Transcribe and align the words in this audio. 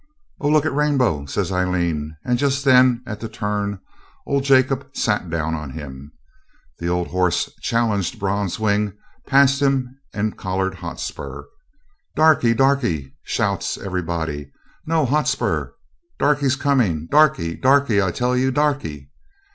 'Oh! 0.39 0.47
look 0.49 0.65
at 0.65 0.73
Rainbow!' 0.73 1.27
says 1.27 1.51
Aileen. 1.51 2.17
And 2.25 2.39
just 2.39 2.65
then, 2.65 3.03
at 3.05 3.19
the 3.19 3.29
turn, 3.29 3.79
old 4.25 4.43
Jacob 4.45 4.89
sat 4.95 5.29
down 5.29 5.53
on 5.53 5.69
him. 5.69 6.11
The 6.79 6.87
old 6.87 7.09
horse 7.09 7.51
challenged 7.61 8.19
Bronzewing, 8.19 8.93
passed 9.27 9.61
him, 9.61 9.95
and 10.11 10.35
collared 10.35 10.73
Hotspur. 10.73 11.43
'Darkie! 12.15 12.55
Darkie!' 12.55 13.13
shouts 13.21 13.77
everybody. 13.77 14.51
'No! 14.87 15.05
Hotspur 15.05 15.69
Darkie's 16.17 16.55
coming 16.55 17.05
Darkie 17.11 17.55
Darkie! 17.55 18.01
I 18.01 18.09
tell 18.09 18.35
yer 18.35 18.49
Darkie.' 18.49 19.11